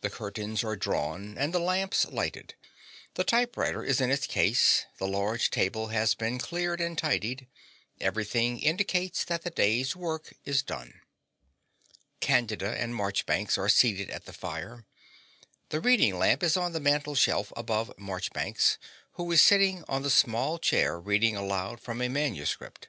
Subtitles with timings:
[0.00, 2.56] The curtains are drawn, and the lamps lighted.
[3.14, 7.46] The typewriter is in its case; the large table has been cleared and tidied;
[8.00, 11.02] everything indicates that the day's work is done.
[12.18, 14.86] Candida and Marchbanks are seated at the fire.
[15.68, 18.76] The reading lamp is on the mantelshelf above Marchbanks,
[19.12, 22.88] who is sitting on the small chair reading aloud from a manuscript.